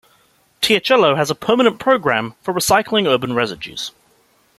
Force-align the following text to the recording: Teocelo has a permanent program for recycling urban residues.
Teocelo 0.63 1.15
has 1.15 1.29
a 1.29 1.35
permanent 1.35 1.77
program 1.77 2.33
for 2.41 2.55
recycling 2.55 3.07
urban 3.07 3.33
residues. 3.33 3.91